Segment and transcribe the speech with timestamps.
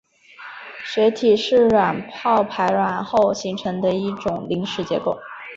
[0.83, 5.19] 血体是卵泡排卵后形成的一种临时结构。